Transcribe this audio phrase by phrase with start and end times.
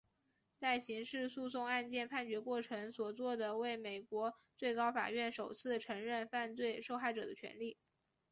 [0.57, 7.77] 在刑事诉讼案件判决过程所做的为美国最高法院首次承认犯罪受害者的权利。